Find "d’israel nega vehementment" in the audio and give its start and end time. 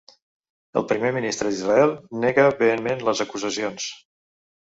1.51-3.05